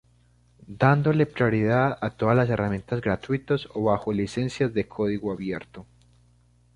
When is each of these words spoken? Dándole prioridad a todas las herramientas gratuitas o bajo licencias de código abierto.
Dándole 0.65 1.27
prioridad 1.27 1.95
a 2.01 2.09
todas 2.09 2.35
las 2.35 2.49
herramientas 2.49 3.01
gratuitas 3.01 3.67
o 3.75 3.83
bajo 3.83 4.11
licencias 4.11 4.73
de 4.73 4.87
código 4.87 5.31
abierto. 5.31 5.85